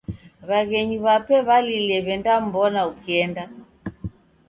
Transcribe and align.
W'aghenyu 0.47 0.97
w'ape 1.05 1.37
w'alilie 1.47 1.97
w'endam'mbona 2.05 2.81
ukienda. 2.91 3.43